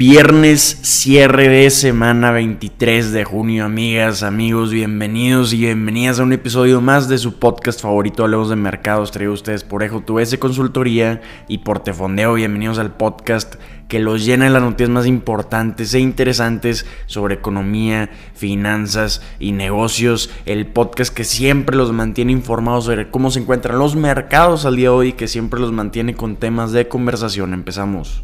[0.00, 6.80] Viernes, cierre de semana 23 de junio, amigas, amigos, bienvenidos y bienvenidas a un episodio
[6.80, 11.20] más de su podcast favorito, Hablemos de Mercados, traído a ustedes por Ejo S Consultoría
[11.48, 12.34] y por Tefondeo.
[12.34, 13.56] Bienvenidos al podcast
[13.88, 20.30] que los llena de las noticias más importantes e interesantes sobre economía, finanzas y negocios.
[20.46, 24.90] El podcast que siempre los mantiene informados sobre cómo se encuentran los mercados al día
[24.90, 27.52] de hoy, que siempre los mantiene con temas de conversación.
[27.52, 28.22] Empezamos.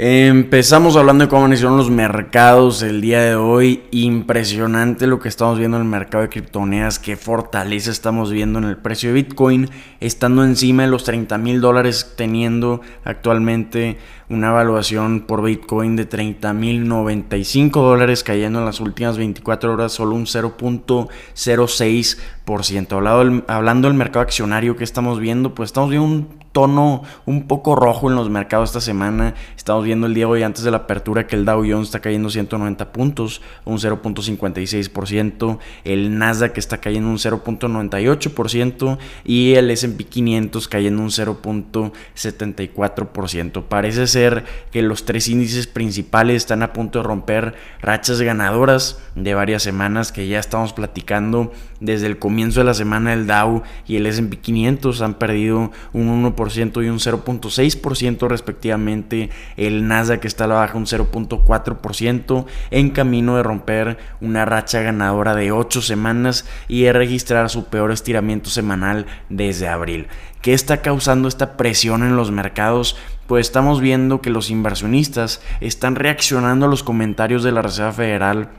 [0.00, 3.82] Empezamos hablando de cómo iniciaron los mercados el día de hoy.
[3.90, 7.00] Impresionante lo que estamos viendo en el mercado de criptomonedas.
[7.00, 9.68] Qué fortaleza estamos viendo en el precio de Bitcoin.
[9.98, 13.98] Estando encima de los 30 mil dólares, teniendo actualmente
[14.28, 19.90] una evaluación por Bitcoin de 30 mil 95 dólares, cayendo en las últimas 24 horas
[19.90, 22.92] solo un 0.06%.
[22.92, 27.76] Hablando hablando del mercado accionario que estamos viendo, pues estamos viendo un tono un poco
[27.76, 29.34] rojo en los mercados esta semana.
[29.56, 32.00] Estamos viendo el día de hoy antes de la apertura que el Dow Jones está
[32.00, 35.58] cayendo 190 puntos, un 0.56%.
[35.84, 43.62] El Nasdaq está cayendo un 0.98% y el S&P 500 cayendo un 0.74%.
[43.62, 49.32] Parece ser que los tres índices principales están a punto de romper rachas ganadoras de
[49.34, 53.94] varias semanas que ya estamos platicando desde el comienzo de la semana el Dow y
[53.94, 59.30] el S&P 500 han perdido un 1% y un 0.6% respectivamente.
[59.56, 65.34] El Nasdaq está a la baja un 0.4% en camino de romper una racha ganadora
[65.34, 70.08] de 8 semanas y de registrar su peor estiramiento semanal desde abril.
[70.42, 72.96] ¿Qué está causando esta presión en los mercados?
[73.26, 78.50] Pues estamos viendo que los inversionistas están reaccionando a los comentarios de la Reserva Federal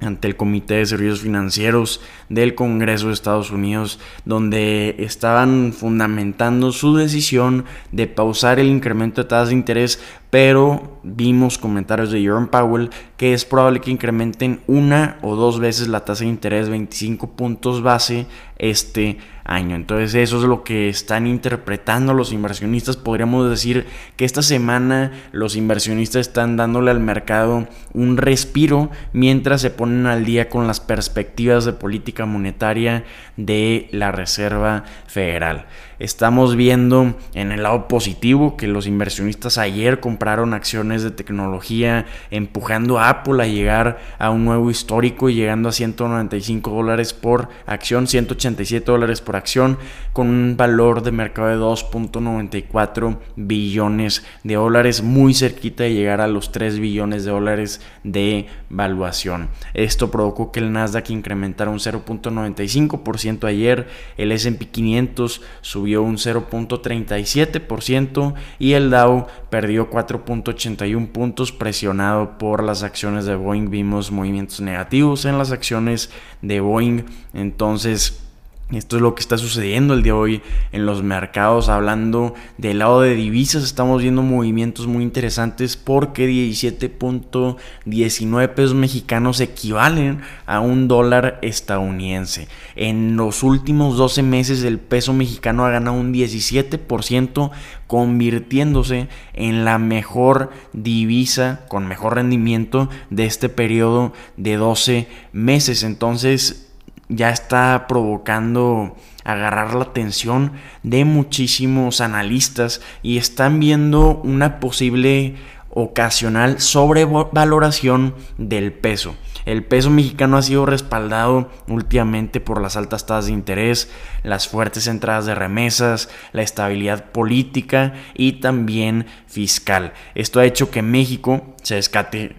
[0.00, 6.96] ante el Comité de Servicios Financieros del Congreso de Estados Unidos, donde estaban fundamentando su
[6.96, 12.90] decisión de pausar el incremento de tasas de interés, pero vimos comentarios de Jerome Powell
[13.16, 17.82] que es probable que incrementen una o dos veces la tasa de interés 25 puntos
[17.82, 18.26] base
[18.58, 19.74] este año.
[19.74, 22.96] Entonces eso es lo que están interpretando los inversionistas.
[22.96, 23.86] Podríamos decir
[24.16, 30.24] que esta semana los inversionistas están dándole al mercado un respiro mientras se ponen al
[30.24, 33.04] día con las perspectivas de política monetaria
[33.36, 35.66] de la Reserva Federal.
[36.00, 42.98] Estamos viendo en el lado positivo que los inversionistas ayer compraron acciones de tecnología empujando
[42.98, 48.06] a Apple a llegar a un nuevo histórico y llegando a 195 dólares por acción,
[48.06, 49.76] 187 dólares por acción
[50.14, 56.28] con un valor de mercado de 2.94 billones de dólares muy cerquita de llegar a
[56.28, 59.50] los 3 billones de dólares de valuación.
[59.74, 63.86] Esto provocó que el Nasdaq incrementara un 0.95% ayer,
[64.16, 72.82] el S&P 500 subió un 0.37% y el Dow perdió 4.81 puntos presionado por las
[72.82, 73.68] acciones de Boeing.
[73.70, 76.10] Vimos movimientos negativos en las acciones
[76.42, 77.04] de Boeing.
[77.34, 78.29] Entonces,
[78.72, 81.68] esto es lo que está sucediendo el día de hoy en los mercados.
[81.68, 90.20] Hablando del lado de divisas, estamos viendo movimientos muy interesantes porque 17.19 pesos mexicanos equivalen
[90.46, 92.46] a un dólar estadounidense.
[92.76, 97.50] En los últimos 12 meses el peso mexicano ha ganado un 17%,
[97.88, 105.82] convirtiéndose en la mejor divisa con mejor rendimiento de este periodo de 12 meses.
[105.82, 106.69] Entonces,
[107.10, 115.34] ya está provocando agarrar la atención de muchísimos analistas y están viendo una posible
[115.70, 119.14] ocasional sobrevaloración del peso.
[119.46, 123.90] El peso mexicano ha sido respaldado últimamente por las altas tasas de interés,
[124.22, 129.92] las fuertes entradas de remesas, la estabilidad política y también fiscal.
[130.14, 131.80] Esto ha hecho que México se,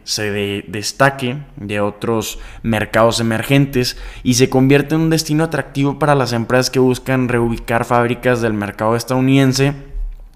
[0.04, 6.34] se destaque de otros mercados emergentes y se convierte en un destino atractivo para las
[6.34, 9.91] empresas que buscan reubicar fábricas del mercado estadounidense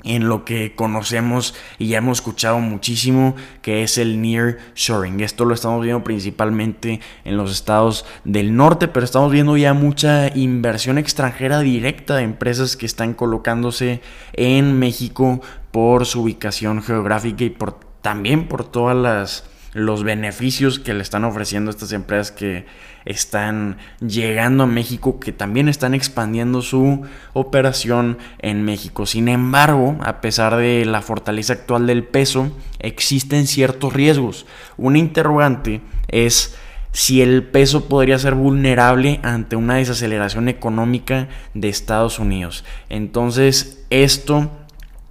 [0.05, 5.19] en lo que conocemos y ya hemos escuchado muchísimo, que es el near shoring.
[5.19, 10.35] Esto lo estamos viendo principalmente en los estados del norte, pero estamos viendo ya mucha
[10.35, 14.01] inversión extranjera directa de empresas que están colocándose
[14.33, 15.41] en México
[15.71, 17.55] por su ubicación geográfica y
[18.01, 22.65] también por todas las los beneficios que le están ofreciendo estas empresas que
[23.03, 27.01] están llegando a México, que también están expandiendo su
[27.33, 29.05] operación en México.
[29.05, 34.45] Sin embargo, a pesar de la fortaleza actual del peso, existen ciertos riesgos.
[34.77, 36.55] Un interrogante es
[36.93, 42.63] si el peso podría ser vulnerable ante una desaceleración económica de Estados Unidos.
[42.87, 44.49] Entonces, esto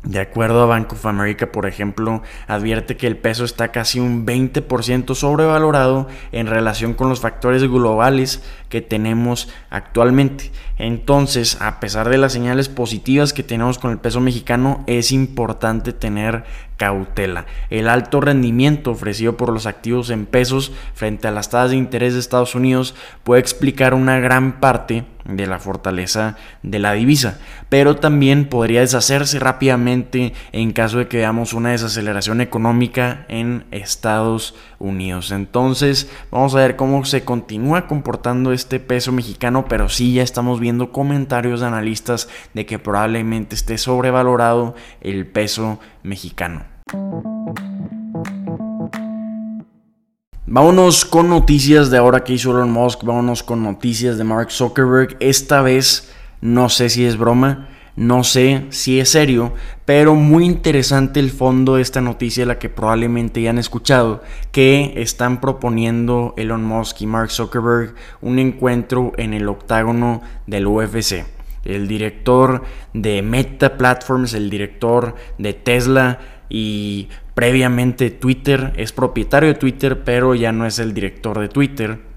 [0.04, 4.26] De acuerdo a Bank of America, por ejemplo, advierte que el peso está casi un
[4.26, 10.52] 20% sobrevalorado en relación con los factores globales que tenemos actualmente.
[10.76, 15.94] Entonces, a pesar de las señales positivas que tenemos con el peso mexicano, es importante
[15.94, 16.44] tener
[16.76, 17.46] cautela.
[17.70, 22.14] El alto rendimiento ofrecido por los activos en pesos frente a las tasas de interés
[22.14, 27.38] de Estados Unidos puede explicar una gran parte de la fortaleza de la divisa,
[27.68, 34.54] pero también podría deshacerse rápidamente en caso de que veamos una desaceleración económica en Estados
[34.78, 35.30] Unidos.
[35.30, 40.60] Entonces, vamos a ver cómo se continúa comportando este peso mexicano, pero sí ya estamos
[40.60, 45.80] viendo comentarios de analistas de que probablemente esté sobrevalorado el peso.
[50.46, 55.16] Vámonos con noticias de ahora que hizo Elon Musk, vámonos con noticias de Mark Zuckerberg.
[55.20, 56.12] Esta vez
[56.42, 59.54] no sé si es broma, no sé si es serio,
[59.86, 64.22] pero muy interesante el fondo de esta noticia, la que probablemente ya han escuchado,
[64.52, 71.24] que están proponiendo Elon Musk y Mark Zuckerberg un encuentro en el octágono del UFC.
[71.64, 72.62] El director
[72.92, 76.18] de Meta Platforms, el director de Tesla,
[76.48, 78.72] y previamente Twitter.
[78.76, 82.13] Es propietario de Twitter, pero ya no es el director de Twitter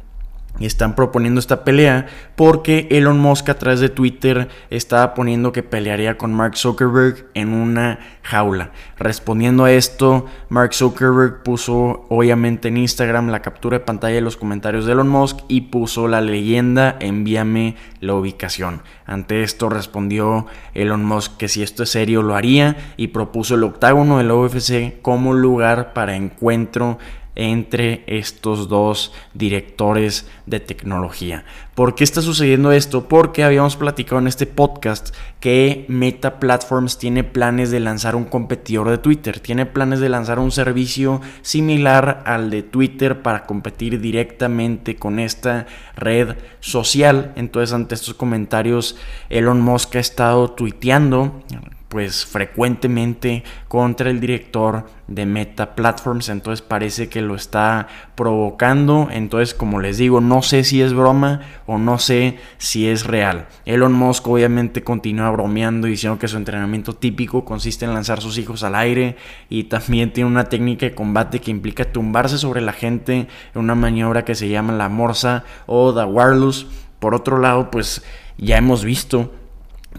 [0.65, 6.17] están proponiendo esta pelea porque Elon Musk a través de Twitter estaba poniendo que pelearía
[6.17, 8.71] con Mark Zuckerberg en una jaula.
[8.97, 14.37] Respondiendo a esto, Mark Zuckerberg puso obviamente en Instagram la captura de pantalla de los
[14.37, 18.81] comentarios de Elon Musk y puso la leyenda envíame la ubicación.
[19.05, 23.63] Ante esto respondió Elon Musk que si esto es serio lo haría y propuso el
[23.63, 26.97] octágono del UFC como lugar para encuentro
[27.37, 31.45] entre estos dos directores de tecnología.
[31.75, 33.07] ¿Por qué está sucediendo esto?
[33.07, 38.89] Porque habíamos platicado en este podcast que Meta Platforms tiene planes de lanzar un competidor
[38.89, 44.95] de Twitter, tiene planes de lanzar un servicio similar al de Twitter para competir directamente
[44.95, 47.33] con esta red social.
[47.35, 48.97] Entonces ante estos comentarios
[49.29, 51.43] Elon Musk ha estado tuiteando
[51.89, 59.53] pues frecuentemente contra el director de Meta Platforms, entonces parece que lo está provocando, entonces
[59.53, 63.47] como les digo, no sé si es broma o no sé si es real.
[63.65, 68.63] Elon Musk obviamente continúa bromeando diciendo que su entrenamiento típico consiste en lanzar sus hijos
[68.63, 69.15] al aire
[69.49, 73.75] y también tiene una técnica de combate que implica tumbarse sobre la gente en una
[73.75, 76.65] maniobra que se llama la morsa o the wireless.
[76.99, 78.03] Por otro lado, pues
[78.37, 79.31] ya hemos visto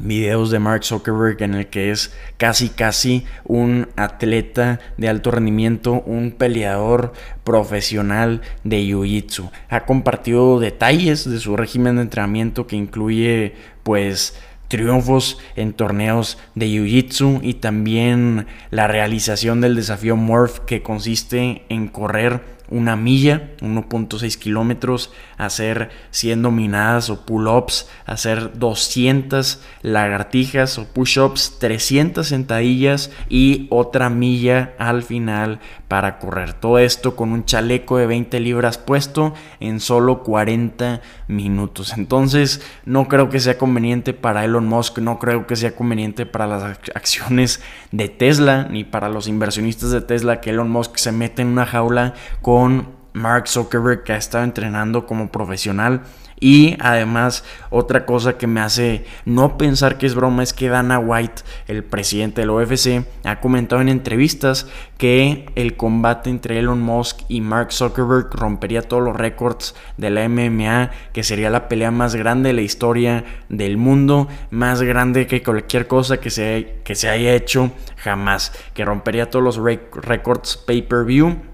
[0.01, 6.03] videos de Mark Zuckerberg en el que es casi casi un atleta de alto rendimiento,
[6.07, 7.13] un peleador
[7.45, 9.51] profesional de Jiu-Jitsu.
[9.69, 14.39] Ha compartido detalles de su régimen de entrenamiento que incluye pues
[14.69, 21.89] triunfos en torneos de Jiu-Jitsu y también la realización del desafío Morph que consiste en
[21.89, 31.59] correr una milla, 1.6 kilómetros, hacer 100 dominadas o pull-ups, hacer 200 lagartijas o push-ups,
[31.59, 36.53] 300 sentadillas y otra milla al final para correr.
[36.53, 41.95] Todo esto con un chaleco de 20 libras puesto en solo 40 minutos.
[41.97, 46.47] Entonces no creo que sea conveniente para Elon Musk, no creo que sea conveniente para
[46.47, 51.43] las acciones de Tesla ni para los inversionistas de Tesla que Elon Musk se mete
[51.43, 56.03] en una jaula con Mark Zuckerberg que ha estado entrenando como profesional.
[56.41, 60.99] Y además, otra cosa que me hace no pensar que es broma es que Dana
[60.99, 64.67] White, el presidente del UFC, ha comentado en entrevistas
[64.99, 70.29] que el combate entre Elon Musk y Mark Zuckerberg rompería todos los récords de la
[70.29, 75.43] MMA, que sería la pelea más grande de la historia del mundo, más grande que
[75.43, 81.48] cualquier cosa que se, que se haya hecho jamás, que rompería todos los récords pay-per-view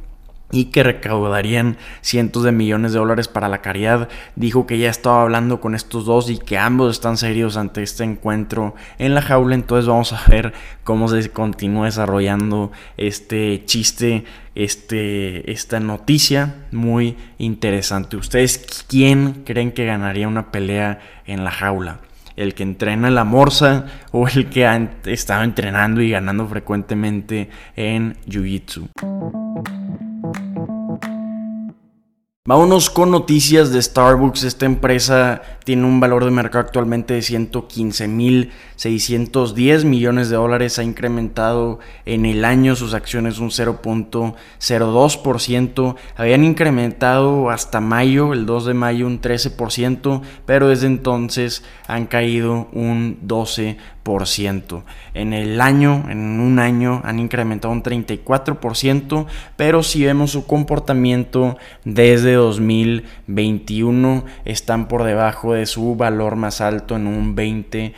[0.55, 4.09] y que recaudarían cientos de millones de dólares para la caridad.
[4.37, 8.05] Dijo que ya estaba hablando con estos dos y que ambos están serios ante este
[8.05, 9.57] encuentro en la jaula.
[9.57, 10.53] Entonces vamos a ver
[10.85, 18.17] cómo se continúa desarrollando este chiste, este, esta noticia muy interesante.
[18.17, 21.99] ¿Ustedes quién creen que ganaría una pelea en la jaula?
[22.37, 28.17] el que entrena la morsa o el que ha estado entrenando y ganando frecuentemente en
[28.27, 29.84] Jiu-Jitsu.
[32.47, 34.45] Vámonos con noticias de Starbucks.
[34.45, 40.79] Esta empresa tiene un valor de mercado actualmente de 115.610 millones de dólares.
[40.79, 45.97] Ha incrementado en el año sus acciones un 0.02%.
[46.17, 52.69] Habían incrementado hasta mayo, el 2 de mayo, un 13%, pero desde entonces han caído
[52.75, 53.79] un 12%.
[55.15, 61.57] En el año, en un año, han incrementado un 34%, pero si vemos su comportamiento
[61.85, 67.95] desde 2021, están por debajo de su valor más alto en un 20%.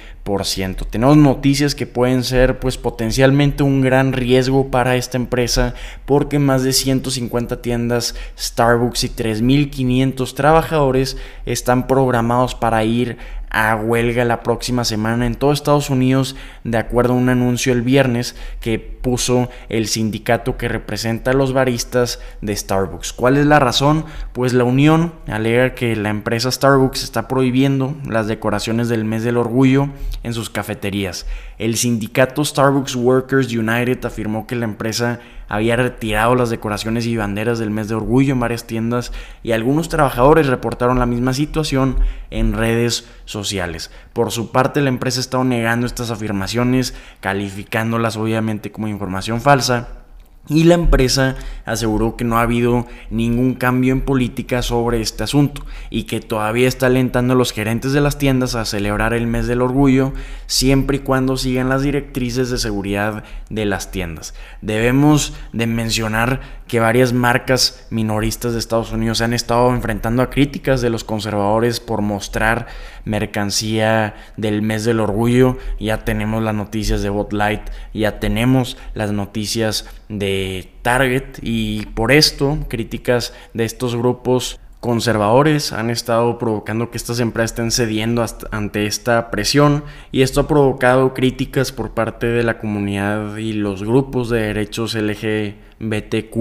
[0.90, 6.62] Tenemos noticias que pueden ser pues potencialmente un gran riesgo para esta empresa porque más
[6.64, 13.18] de 150 tiendas Starbucks y 3.500 trabajadores están programados para ir
[13.56, 17.80] a huelga la próxima semana en todo Estados Unidos, de acuerdo a un anuncio el
[17.80, 23.14] viernes que puso el sindicato que representa a los baristas de Starbucks.
[23.14, 24.04] ¿Cuál es la razón?
[24.34, 29.38] Pues la unión alega que la empresa Starbucks está prohibiendo las decoraciones del mes del
[29.38, 29.88] orgullo
[30.22, 31.24] en sus cafeterías.
[31.56, 37.58] El sindicato Starbucks Workers United afirmó que la empresa había retirado las decoraciones y banderas
[37.58, 39.12] del mes de orgullo en varias tiendas
[39.42, 41.96] y algunos trabajadores reportaron la misma situación
[42.30, 43.90] en redes sociales.
[44.12, 50.05] Por su parte, la empresa ha estado negando estas afirmaciones, calificándolas obviamente como información falsa
[50.48, 55.66] y la empresa aseguró que no ha habido ningún cambio en política sobre este asunto
[55.90, 59.46] y que todavía está alentando a los gerentes de las tiendas a celebrar el mes
[59.46, 60.12] del orgullo
[60.46, 64.34] siempre y cuando sigan las directrices de seguridad de las tiendas.
[64.62, 70.30] Debemos de mencionar que varias marcas minoristas de Estados Unidos se han estado enfrentando a
[70.30, 72.66] críticas de los conservadores por mostrar
[73.04, 75.58] mercancía del mes del orgullo.
[75.78, 77.62] Ya tenemos las noticias de Bot Light,
[77.94, 80.35] ya tenemos las noticias de
[80.82, 87.52] Target y por esto críticas de estos grupos conservadores han estado provocando que estas empresas
[87.52, 93.36] estén cediendo ante esta presión y esto ha provocado críticas por parte de la comunidad
[93.36, 96.36] y los grupos de derechos LGBTQ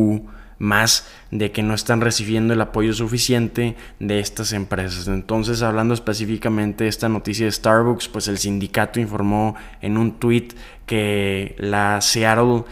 [0.57, 5.07] más de que no están recibiendo el apoyo suficiente de estas empresas.
[5.07, 10.49] Entonces, hablando específicamente de esta noticia de Starbucks, pues el sindicato informó en un tweet
[10.85, 12.63] que la Seattle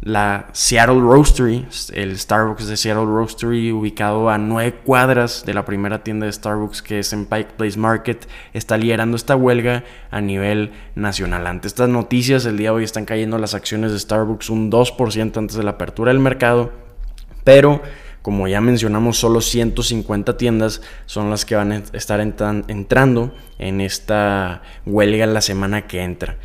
[0.00, 6.04] la Seattle Roastery, el Starbucks de Seattle Roastery, ubicado a nueve cuadras de la primera
[6.04, 10.72] tienda de Starbucks que es en Pike Place Market, está liderando esta huelga a nivel
[10.94, 11.46] nacional.
[11.46, 15.36] Ante estas noticias, el día de hoy están cayendo las acciones de Starbucks un 2%
[15.36, 16.72] antes de la apertura del mercado,
[17.42, 17.82] pero
[18.22, 24.62] como ya mencionamos, solo 150 tiendas son las que van a estar entrando en esta
[24.84, 26.36] huelga la semana que entra.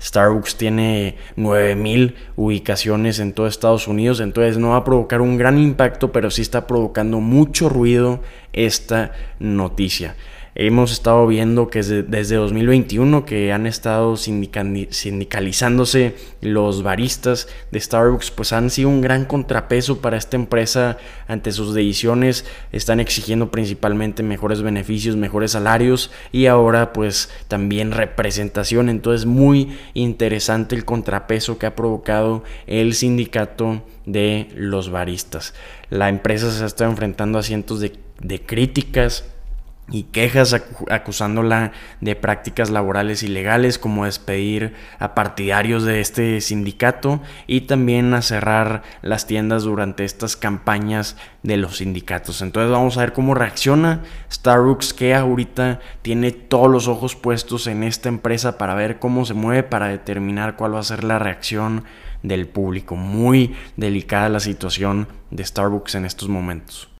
[0.00, 5.58] Starbucks tiene 9000 ubicaciones en todo Estados Unidos, entonces no va a provocar un gran
[5.58, 8.20] impacto, pero sí está provocando mucho ruido
[8.52, 10.16] esta noticia.
[10.58, 18.54] Hemos estado viendo que desde 2021 que han estado sindicalizándose los baristas de Starbucks, pues
[18.54, 20.96] han sido un gran contrapeso para esta empresa
[21.28, 22.46] ante sus decisiones.
[22.72, 28.88] Están exigiendo principalmente mejores beneficios, mejores salarios y ahora pues también representación.
[28.88, 35.52] Entonces muy interesante el contrapeso que ha provocado el sindicato de los baristas.
[35.90, 39.35] La empresa se está enfrentando a cientos de críticas
[39.90, 40.54] y quejas
[40.90, 48.22] acusándola de prácticas laborales ilegales como despedir a partidarios de este sindicato y también a
[48.22, 52.42] cerrar las tiendas durante estas campañas de los sindicatos.
[52.42, 57.84] Entonces vamos a ver cómo reacciona Starbucks que ahorita tiene todos los ojos puestos en
[57.84, 61.84] esta empresa para ver cómo se mueve para determinar cuál va a ser la reacción
[62.24, 62.96] del público.
[62.96, 66.95] Muy delicada la situación de Starbucks en estos momentos.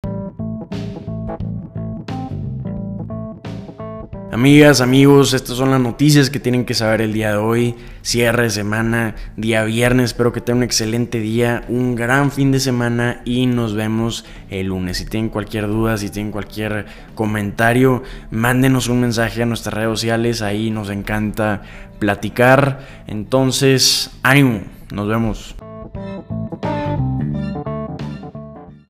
[4.37, 7.75] Amigas, amigos, estas son las noticias que tienen que saber el día de hoy.
[8.03, 10.11] Cierre de semana, día viernes.
[10.11, 14.67] Espero que tengan un excelente día, un gran fin de semana y nos vemos el
[14.67, 14.99] lunes.
[14.99, 20.43] Si tienen cualquier duda, si tienen cualquier comentario, mándenos un mensaje a nuestras redes sociales.
[20.43, 21.63] Ahí nos encanta
[21.99, 22.87] platicar.
[23.07, 24.65] Entonces, ánimo.
[24.93, 25.56] Nos vemos.